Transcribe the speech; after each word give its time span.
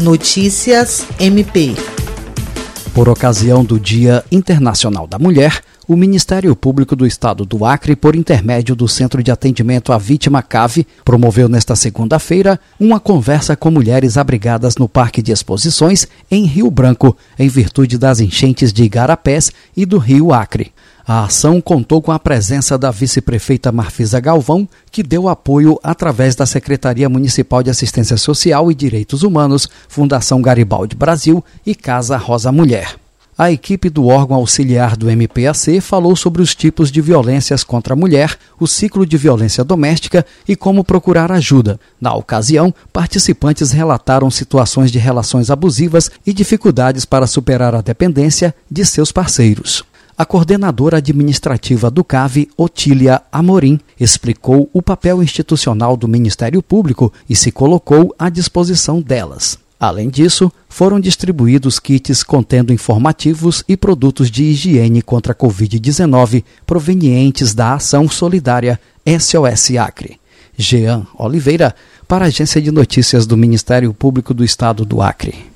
Notícias 0.00 1.06
MP. 1.18 1.74
Por 2.94 3.06
ocasião 3.10 3.62
do 3.62 3.78
Dia 3.78 4.24
Internacional 4.32 5.06
da 5.06 5.18
Mulher, 5.18 5.62
o 5.86 5.94
Ministério 5.94 6.56
Público 6.56 6.96
do 6.96 7.06
Estado 7.06 7.44
do 7.44 7.66
Acre, 7.66 7.94
por 7.94 8.16
intermédio 8.16 8.74
do 8.74 8.88
Centro 8.88 9.22
de 9.22 9.30
Atendimento 9.30 9.92
à 9.92 9.98
Vítima 9.98 10.42
CAVE, 10.42 10.86
promoveu 11.04 11.50
nesta 11.50 11.76
segunda-feira 11.76 12.58
uma 12.78 12.98
conversa 12.98 13.54
com 13.54 13.70
mulheres 13.70 14.16
abrigadas 14.16 14.76
no 14.76 14.88
Parque 14.88 15.20
de 15.20 15.32
Exposições 15.32 16.08
em 16.30 16.46
Rio 16.46 16.70
Branco, 16.70 17.14
em 17.38 17.48
virtude 17.48 17.98
das 17.98 18.20
enchentes 18.20 18.72
de 18.72 18.84
Igarapés 18.84 19.52
e 19.76 19.84
do 19.84 19.98
Rio 19.98 20.32
Acre. 20.32 20.72
A 21.12 21.24
ação 21.24 21.60
contou 21.60 22.00
com 22.00 22.12
a 22.12 22.20
presença 22.20 22.78
da 22.78 22.92
vice-prefeita 22.92 23.72
Marfisa 23.72 24.20
Galvão, 24.20 24.68
que 24.92 25.02
deu 25.02 25.28
apoio 25.28 25.76
através 25.82 26.36
da 26.36 26.46
Secretaria 26.46 27.08
Municipal 27.08 27.64
de 27.64 27.68
Assistência 27.68 28.16
Social 28.16 28.70
e 28.70 28.76
Direitos 28.76 29.24
Humanos, 29.24 29.68
Fundação 29.88 30.40
Garibaldi 30.40 30.94
Brasil 30.94 31.44
e 31.66 31.74
Casa 31.74 32.16
Rosa 32.16 32.52
Mulher. 32.52 32.94
A 33.36 33.50
equipe 33.50 33.90
do 33.90 34.06
órgão 34.06 34.36
auxiliar 34.36 34.96
do 34.96 35.10
MPAC 35.10 35.80
falou 35.80 36.14
sobre 36.14 36.42
os 36.42 36.54
tipos 36.54 36.92
de 36.92 37.00
violências 37.00 37.64
contra 37.64 37.94
a 37.94 37.96
mulher, 37.96 38.38
o 38.60 38.68
ciclo 38.68 39.04
de 39.04 39.16
violência 39.16 39.64
doméstica 39.64 40.24
e 40.46 40.54
como 40.54 40.84
procurar 40.84 41.32
ajuda. 41.32 41.80
Na 42.00 42.14
ocasião, 42.14 42.72
participantes 42.92 43.72
relataram 43.72 44.30
situações 44.30 44.92
de 44.92 45.00
relações 45.00 45.50
abusivas 45.50 46.08
e 46.24 46.32
dificuldades 46.32 47.04
para 47.04 47.26
superar 47.26 47.74
a 47.74 47.80
dependência 47.80 48.54
de 48.70 48.84
seus 48.86 49.10
parceiros. 49.10 49.89
A 50.20 50.26
coordenadora 50.26 50.98
administrativa 50.98 51.90
do 51.90 52.04
CAV, 52.04 52.46
Otília 52.54 53.22
Amorim, 53.32 53.80
explicou 53.98 54.68
o 54.70 54.82
papel 54.82 55.22
institucional 55.22 55.96
do 55.96 56.06
Ministério 56.06 56.62
Público 56.62 57.10
e 57.26 57.34
se 57.34 57.50
colocou 57.50 58.14
à 58.18 58.28
disposição 58.28 59.00
delas. 59.00 59.58
Além 59.80 60.10
disso, 60.10 60.52
foram 60.68 61.00
distribuídos 61.00 61.78
kits 61.78 62.22
contendo 62.22 62.70
informativos 62.70 63.64
e 63.66 63.78
produtos 63.78 64.30
de 64.30 64.42
higiene 64.42 65.00
contra 65.00 65.32
a 65.32 65.34
Covid-19 65.34 66.44
provenientes 66.66 67.54
da 67.54 67.72
ação 67.72 68.06
solidária 68.06 68.78
SOS 69.06 69.70
Acre. 69.78 70.20
Jean 70.54 71.06
Oliveira, 71.18 71.74
para 72.06 72.26
a 72.26 72.28
Agência 72.28 72.60
de 72.60 72.70
Notícias 72.70 73.26
do 73.26 73.38
Ministério 73.38 73.94
Público 73.94 74.34
do 74.34 74.44
Estado 74.44 74.84
do 74.84 75.00
Acre. 75.00 75.46